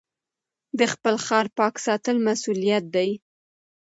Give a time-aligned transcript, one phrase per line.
[0.79, 3.09] د خپل ښار پاک ساتل مسؤلیت دی.